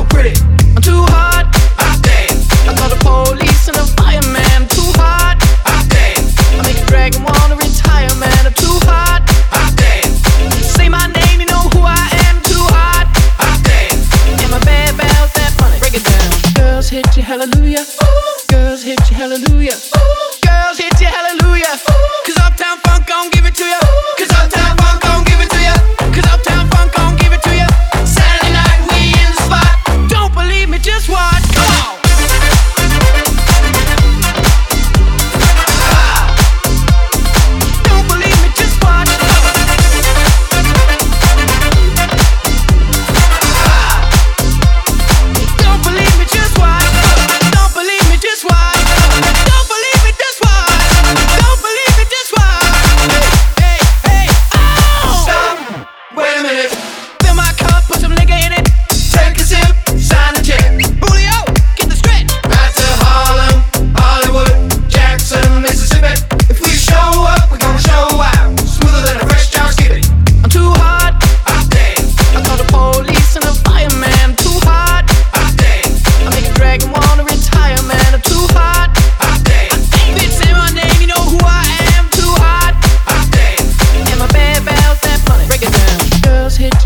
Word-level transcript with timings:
I'm 0.00 0.80
too 0.80 1.04
hot. 1.12 1.44
I 1.76 1.92
dance. 2.00 2.48
I 2.64 2.72
call 2.72 2.88
the 2.88 2.96
police 3.04 3.68
and 3.68 3.76
the 3.76 3.84
fireman. 4.00 4.66
Too 4.68 4.88
hot. 4.96 5.36
I 5.66 5.84
dance. 5.92 6.32
I 6.56 6.62
make 6.64 6.80
a 6.80 6.86
dragon 6.86 7.22
wanna 7.22 7.56
retire, 7.56 8.08
man. 8.16 8.46
I'm 8.46 8.54
too 8.54 8.80
hot. 8.88 9.20
I 9.52 9.68
dance. 9.76 10.24
Say 10.72 10.88
my 10.88 11.06
name, 11.06 11.40
you 11.40 11.46
know 11.46 11.68
who 11.76 11.80
I 11.84 12.00
am. 12.24 12.40
Too 12.48 12.64
hot. 12.72 13.12
I 13.44 13.60
dance. 13.60 14.08
And 14.40 14.50
my 14.50 14.60
bad 14.64 14.96
bounce 14.96 15.32
that 15.36 15.52
money. 15.60 15.78
Break 15.80 16.00
it 16.00 16.04
down. 16.04 16.32
Girls 16.54 16.88
hit 16.88 17.04
you, 17.14 17.22
hallelujah. 17.22 17.84
Ooh. 17.84 18.40
Girls 18.48 18.82
hit 18.82 18.98
you, 19.10 19.16
hallelujah. 19.16 19.76
Ooh. 19.76 19.99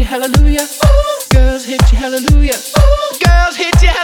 hallelujah. 0.04 0.66
Ooh. 0.84 1.20
Girls 1.30 1.64
hit 1.64 1.80
you 1.90 1.98
hallelujah. 1.98 2.54
Ooh. 2.78 3.18
Girls 3.24 3.56
hit 3.56 3.82
you 3.82 3.88
hallelujah. 3.88 4.03